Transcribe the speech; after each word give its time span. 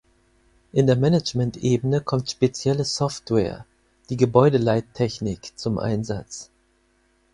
In 0.73 0.87
der 0.87 0.95
Managementebene 0.95 2.01
kommt 2.01 2.31
spezielle 2.31 2.85
Software, 2.85 3.67
die 4.09 4.17
Gebäudeleittechnik 4.17 5.51
zum 5.59 5.77
Einsatz. 5.77 6.49